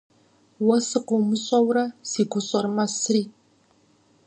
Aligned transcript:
Уэ 0.65 0.77
сыкъыумыщӀэурэ 0.87 1.85
си 2.09 2.21
гущӀэр 2.29 2.65
мэсри. 2.75 3.23